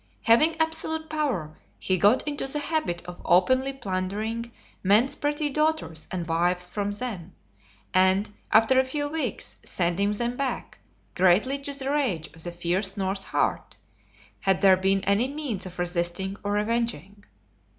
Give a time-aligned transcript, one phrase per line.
[0.23, 6.25] Having absolute power, he got into the habit of openly plundering men's pretty daughters and
[6.27, 7.35] wives from them,
[7.93, 10.79] and, after a few weeks, sending them back;
[11.13, 13.77] greatly to the rage of the fierce Norse heart,
[14.39, 17.23] had there been any means of resisting or revenging.